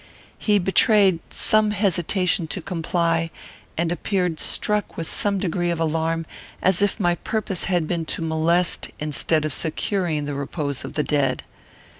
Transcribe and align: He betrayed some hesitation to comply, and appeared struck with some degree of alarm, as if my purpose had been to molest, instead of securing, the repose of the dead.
He 0.39 0.57
betrayed 0.57 1.19
some 1.29 1.69
hesitation 1.69 2.47
to 2.47 2.59
comply, 2.59 3.29
and 3.77 3.91
appeared 3.91 4.39
struck 4.39 4.97
with 4.97 5.07
some 5.11 5.37
degree 5.37 5.69
of 5.69 5.79
alarm, 5.79 6.25
as 6.59 6.81
if 6.81 6.99
my 6.99 7.13
purpose 7.13 7.65
had 7.65 7.85
been 7.85 8.05
to 8.05 8.23
molest, 8.23 8.89
instead 8.97 9.45
of 9.45 9.53
securing, 9.53 10.25
the 10.25 10.33
repose 10.33 10.83
of 10.83 10.93
the 10.93 11.03
dead. 11.03 11.43